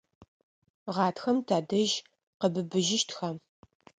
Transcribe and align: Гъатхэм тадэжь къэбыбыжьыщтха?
Гъатхэм 0.93 1.37
тадэжь 1.47 1.95
къэбыбыжьыщтха? 2.39 3.29